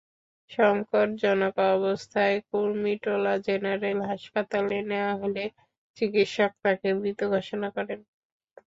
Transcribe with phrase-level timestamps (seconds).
[0.51, 5.43] সংকটজনক অবস্থায় কুর্মিটোলা জেনারেল হাসপাতালে নেওয়া হলে
[5.97, 7.99] চিকিৎসক তাঁকে মৃত ঘোষণা করেন।